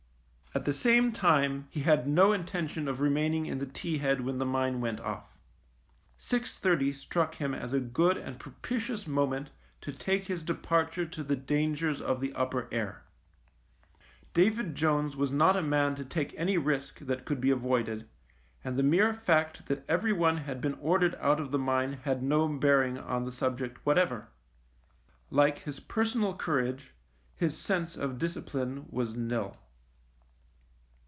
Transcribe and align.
At 0.53 0.65
the 0.65 0.73
same 0.73 1.13
time 1.13 1.69
he 1.69 1.79
had 1.83 2.09
no 2.09 2.33
intention 2.33 2.89
of 2.89 2.99
remaining 2.99 3.45
in 3.45 3.59
the 3.59 3.65
T 3.65 3.99
head 3.99 4.19
when 4.19 4.37
the 4.37 4.45
mine 4.45 4.81
went 4.81 4.99
off. 4.99 5.37
Six 6.17 6.59
thirty 6.59 6.91
struck 6.91 7.35
him 7.35 7.53
as 7.53 7.71
a 7.71 7.79
good 7.79 8.17
and 8.17 8.37
propitious 8.37 9.07
moment 9.07 9.49
to 9.79 9.93
take 9.93 10.27
his 10.27 10.43
departure 10.43 11.05
to 11.05 11.23
the 11.23 11.37
dangers 11.37 12.01
of 12.01 12.19
the 12.19 12.33
upper 12.33 12.67
air. 12.69 13.03
David 14.33 14.75
Jones 14.75 15.15
was 15.15 15.31
not 15.31 15.55
a 15.55 15.61
man 15.61 15.95
to 15.95 16.03
take 16.03 16.33
any 16.37 16.57
risk 16.57 16.99
that 16.99 17.23
could 17.23 17.39
be 17.39 17.49
avoided, 17.49 18.09
and 18.61 18.75
the 18.75 18.83
mere 18.83 19.13
fact 19.13 19.67
that 19.67 19.85
every 19.87 20.11
one 20.11 20.35
had 20.39 20.59
been 20.59 20.75
ordered 20.81 21.15
out 21.21 21.39
of 21.39 21.51
the 21.51 21.59
mine 21.59 21.93
had 22.03 22.21
no 22.21 22.45
bearing 22.49 22.97
on 22.99 23.23
the 23.23 23.31
subject 23.31 23.79
whatever. 23.85 24.27
Like 25.29 25.59
his 25.59 25.79
personal 25.79 26.35
courage, 26.35 26.91
his 27.37 27.57
sense 27.57 27.95
of 27.95 28.17
discipline 28.17 28.87
was 28.89 29.15
nil. 29.15 29.55